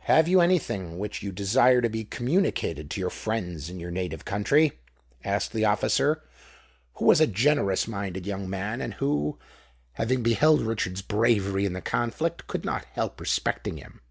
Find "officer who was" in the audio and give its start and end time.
5.64-7.18